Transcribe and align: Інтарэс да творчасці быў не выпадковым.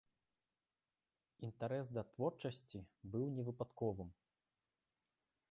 Інтарэс 1.47 1.85
да 1.97 2.03
творчасці 2.13 2.79
быў 3.13 3.25
не 3.37 3.43
выпадковым. 3.51 4.09